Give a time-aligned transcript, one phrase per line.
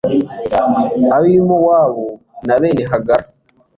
[1.15, 2.05] ab'i mowabu,
[2.45, 3.25] na bene hagara